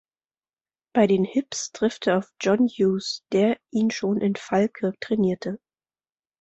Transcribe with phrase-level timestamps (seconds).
[0.95, 5.59] Bei den "Hibs" trifft er auf John Hughes, der ihn schon in Falkirk trainierte.